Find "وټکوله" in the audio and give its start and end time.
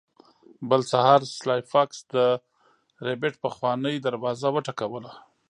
4.51-5.11